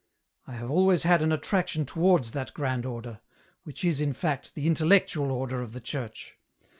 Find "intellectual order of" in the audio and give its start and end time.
4.65-5.73